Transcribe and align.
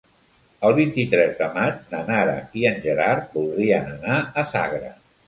El 0.69 0.73
vint-i-tres 0.77 1.35
de 1.41 1.49
maig 1.57 1.83
na 1.95 1.99
Nara 2.07 2.33
i 2.61 2.65
en 2.71 2.79
Gerard 2.87 3.29
voldrien 3.37 3.93
anar 3.99 4.17
a 4.21 4.47
Sagra. 4.57 4.91